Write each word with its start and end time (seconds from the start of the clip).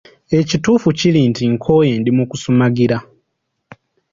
Elkituufu 0.37 0.87
kiri 0.99 1.21
nti 1.29 1.43
nkooye 1.53 1.93
ndi 1.99 2.11
mu 2.17 2.23
kusumagira. 2.29 2.97